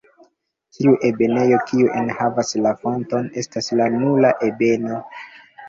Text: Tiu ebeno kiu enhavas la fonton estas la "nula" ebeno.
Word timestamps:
Tiu 0.77 0.93
ebeno 1.09 1.43
kiu 1.67 1.91
enhavas 1.99 2.55
la 2.63 2.73
fonton 2.81 3.29
estas 3.45 3.73
la 3.83 3.91
"nula" 4.01 4.35
ebeno. 4.51 5.03